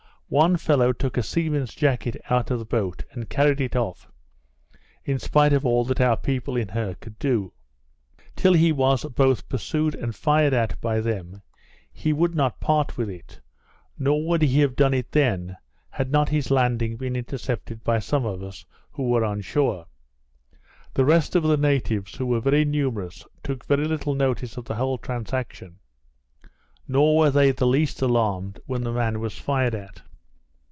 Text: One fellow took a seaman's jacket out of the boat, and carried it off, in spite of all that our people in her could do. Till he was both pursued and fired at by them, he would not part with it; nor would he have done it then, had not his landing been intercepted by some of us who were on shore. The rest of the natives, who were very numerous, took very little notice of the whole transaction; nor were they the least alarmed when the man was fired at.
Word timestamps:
One 0.33 0.55
fellow 0.55 0.93
took 0.93 1.17
a 1.17 1.23
seaman's 1.23 1.75
jacket 1.75 2.15
out 2.29 2.51
of 2.51 2.57
the 2.59 2.63
boat, 2.63 3.03
and 3.11 3.27
carried 3.29 3.59
it 3.59 3.75
off, 3.75 4.09
in 5.03 5.19
spite 5.19 5.51
of 5.51 5.65
all 5.65 5.83
that 5.83 5.99
our 5.99 6.15
people 6.15 6.55
in 6.55 6.69
her 6.69 6.95
could 6.95 7.19
do. 7.19 7.51
Till 8.37 8.53
he 8.53 8.71
was 8.71 9.03
both 9.03 9.49
pursued 9.49 9.93
and 9.93 10.15
fired 10.15 10.53
at 10.53 10.79
by 10.79 11.01
them, 11.01 11.41
he 11.91 12.13
would 12.13 12.33
not 12.33 12.61
part 12.61 12.95
with 12.97 13.09
it; 13.09 13.41
nor 13.99 14.25
would 14.25 14.41
he 14.41 14.61
have 14.61 14.77
done 14.77 14.93
it 14.93 15.11
then, 15.11 15.57
had 15.89 16.09
not 16.11 16.29
his 16.29 16.49
landing 16.49 16.95
been 16.95 17.17
intercepted 17.17 17.83
by 17.83 17.99
some 17.99 18.23
of 18.25 18.41
us 18.41 18.63
who 18.93 19.09
were 19.09 19.25
on 19.25 19.41
shore. 19.41 19.85
The 20.93 21.03
rest 21.03 21.35
of 21.35 21.43
the 21.43 21.57
natives, 21.57 22.15
who 22.15 22.25
were 22.25 22.39
very 22.39 22.63
numerous, 22.63 23.25
took 23.43 23.65
very 23.65 23.83
little 23.83 24.15
notice 24.15 24.55
of 24.55 24.63
the 24.63 24.75
whole 24.75 24.97
transaction; 24.97 25.79
nor 26.87 27.17
were 27.17 27.31
they 27.31 27.51
the 27.51 27.67
least 27.67 28.01
alarmed 28.01 28.61
when 28.65 28.83
the 28.85 28.93
man 28.93 29.19
was 29.19 29.37
fired 29.37 29.75
at. 29.75 30.01